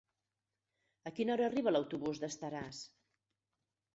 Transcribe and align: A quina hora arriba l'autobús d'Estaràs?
A 1.09 1.11
quina 1.19 1.33
hora 1.35 1.45
arriba 1.49 1.75
l'autobús 1.75 2.21
d'Estaràs? 2.23 2.79